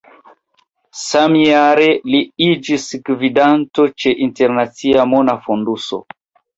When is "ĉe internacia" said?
4.01-5.09